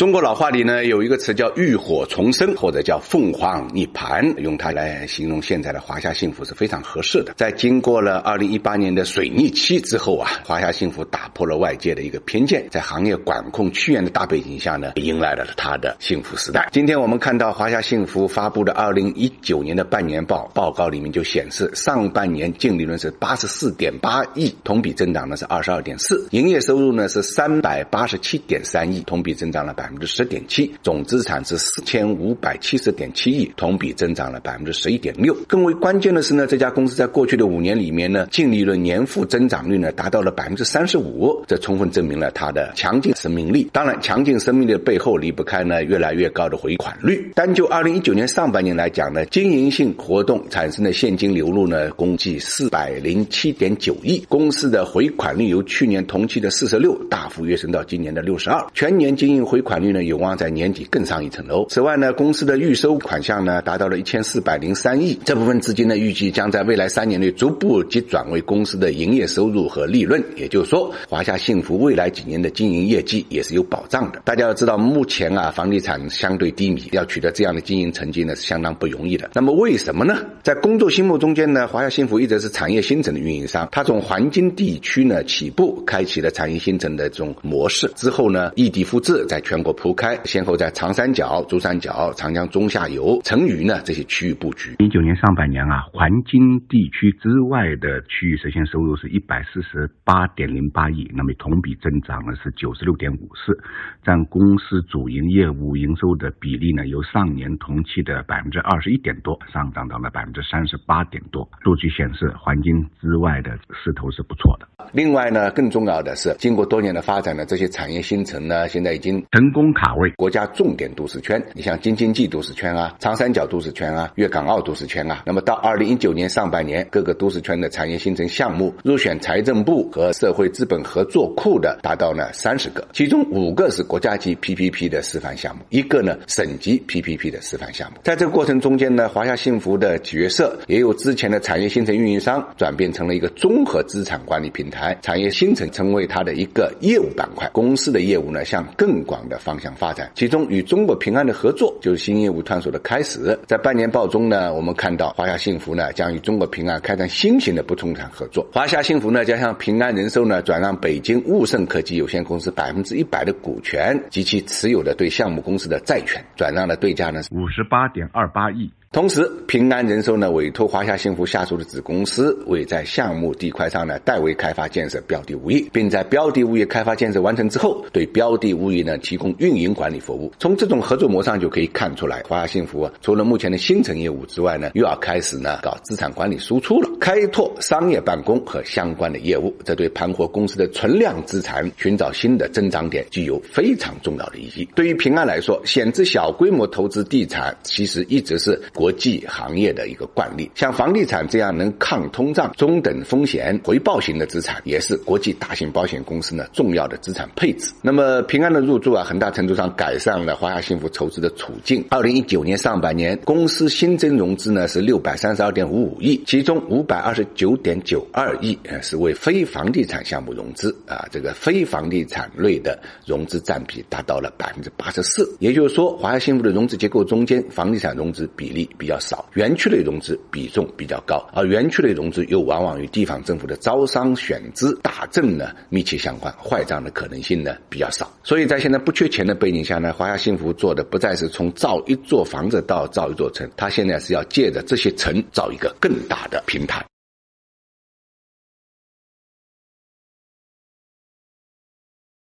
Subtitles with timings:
[0.00, 7.34] 中国老话里呢有一个词叫浴火重生，或者叫凤凰涅槃，用它来形容现在的华夏幸福是非常合适的。
[7.36, 16.66] 在经过了二零一八年的水逆期之后啊，华夏幸福打破了外界的一个偏见，在行业管控趋严的大背景下呢，迎来了它的幸福时代。
[16.72, 29.89] 今天我们看到华夏幸福发布的二零一九年的半年报报告里面就显示，上半年净利润是八十四点八亿，同比增长呢是二十二点四，营业收入呢是三百八十七点三亿，同比增长了百。
[29.90, 35.36] 百分之十点七，总资产是四千五百七十点七亿，同比增长了百分之十一点六。
[35.48, 43.68] 更为关键的是呢，这家公司在过去的五年里面呢，净利润年复增长率呢达到了百分之三十五，这充分证明了它的强劲生命力。
[43.72, 47.28] 当然，强劲生命力的背后离不开呢越来越高的回款率。
[47.34, 59.79] 单就二零一九年上半年来讲呢，经营性活动产生的现金流入呢共计四百零七点九亿，公司的回款率由去年同期的四十六大幅跃升到今年的六十二，全年经营回款。
[59.80, 61.66] 率呢有望在年底更上一层楼。
[61.68, 70.22] 此外呢，公司的预收款项呢达到了一千四百零三亿，这部分资金呢预计将在未来三年内逐步急转为公司的营业收入和利润。
[70.36, 74.20] 也就是说，华夏幸福未来几年的经营业绩也是有保障的。
[74.24, 79.30] 大家要知道，目前啊房地产相对低迷，要取得这样的经营成绩呢是相当不容易的。
[79.34, 80.18] 那么为什么呢？
[80.42, 83.68] 在公众心目中间呢，华夏幸福一直是产业新城的运营商。
[83.72, 89.70] 它从环京地区呢起步，开启了产业新城的这种模式，之后呢异地复制，在全国。
[89.80, 94.74] 铺开，先后在长三角、珠三角、长江中下游、成渝呢这些区域布局。
[94.78, 103.56] 一九年上半年啊，环京地区之外的区域实现收入是一百四十八点零八亿，那么同比增长呢是九十六点五四，
[104.04, 111.48] 占公司主营业务营收的比例呢由上年同期的百分之二十一点多上涨到了百分之三十八点多。
[111.62, 114.66] 数据显示，环京之外的势头是不错的。
[114.92, 121.42] 另外呢，更重要的是，经过多年的发展呢，这些产业新城呢，现在已经成工卡位国家重点都市圈。
[121.54, 125.22] 你像京津冀都市圈啊、长三角都市圈啊、粤港澳都市圈啊。
[125.26, 137.98] 那么到二零一九年上半年，各个都市圈的产业新城项目入选财政部和社会资本合作库的达到了三十个，其中五个是国家级 PPP 的示范项目，一个呢省级 PPP 的示范项目。
[138.02, 144.96] 在这个过程中间呢，华夏幸福的角色也有之前的产业新城运营商转变成了一个综合资产管理平台。
[145.02, 150.10] 产业新城成为它的一个业务板块，公司的业务呢向更广的方向发展。
[150.14, 153.38] 其中与中国平安的合作就是新业务探索的开始。
[153.46, 158.46] 在半年报中呢，我们看到华夏幸福呢将与中国平安开展新型的不动产合作。
[158.52, 168.70] 华夏幸福呢将向平安人寿呢转让北京物盛科技有限公司百分之一百的股权及其持有的对项目公司的债权，转让的对价呢五十八点二八亿。
[168.92, 180.32] 同时，平安人寿呢委托华夏幸福下属的子公司为在项目地块上呢代为开发建设标的物业，并在标的物业开发建设完成之后，对标的物业呢提供运营管理服务。
[180.40, 189.54] 从这种合作模式上就可以看出来，华夏幸福啊除了目前的新城业务之外呢，又要开始呢搞资产管理输出了，开拓商业办公和相关的业务。
[189.64, 194.68] 这对盘活公司的存量资产、寻找新的增长点具有非常重要的意义。
[194.74, 198.60] 对于平安来说，选择小规模投资地产，其实一直是。
[198.80, 207.70] 国际行业的一个惯例，像房地产这样能抗通胀、中等风险、回报型的资产，也是国际大型保险公司呢重要的资产配置。
[207.82, 211.84] 那么平安的入驻啊，很大程度上改善了华夏幸福筹资的处境。
[211.90, 225.30] 二零一九年上半年，公司新增融资呢是六百三十二点五五亿，其中五百二十九点九二亿是为非房地产项目融资啊，这个非房地产类的融资占比达到了百分之八十四。
[225.38, 228.69] 也就是说，华夏幸福的融资结构中间，房地产融资比例。
[228.78, 238.10] 比较少，园区类融资比重比较高，而园区类融资又往往与地方政府的招商选资打证呢密切相关，坏账的可能性呢比较少。
[238.22, 246.84] 所以在现在不缺钱的背景下呢，华夏幸福做的不再是从造一座房子到造一座城，它现在是要借着这些城造一个更大的平台。